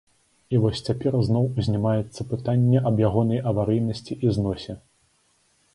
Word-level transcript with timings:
І 0.53 0.59
вось 0.61 0.79
цяпер 0.87 1.17
зноў 1.27 1.45
узнімаецца 1.63 2.25
пытанне 2.33 2.77
аб 2.93 3.03
ягонай 3.07 3.39
аварыйнасці 3.53 4.13
і 4.27 4.37
зносе. 4.39 4.73